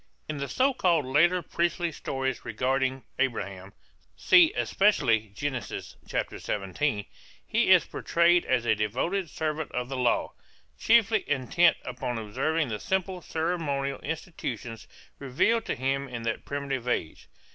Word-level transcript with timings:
In 0.27 0.37
the 0.39 0.47
so 0.49 0.73
called 0.73 1.05
later 1.05 1.43
priestly 1.43 1.91
stories 1.91 2.43
regarding 2.43 3.03
Abraham 3.19 3.71
(see 4.17 4.51
especially 4.53 5.29
Gen. 5.35 5.61
17) 5.61 7.05
he 7.45 7.69
is 7.69 7.85
portrayed 7.85 8.43
as 8.43 8.65
a 8.65 8.73
devoted 8.73 9.29
servant 9.29 9.71
of 9.73 9.89
the 9.89 9.97
law, 9.97 10.33
chiefly 10.79 11.23
intent 11.29 11.77
upon 11.85 12.17
observing 12.17 12.69
the 12.69 12.79
simple 12.79 13.21
ceremonial 13.21 13.99
institutions 13.99 14.87
revealed 15.19 15.65
to 15.65 15.75
him 15.75 16.07
in 16.09 16.23
that 16.23 16.45
primitive 16.45 16.87
age. 16.87 17.27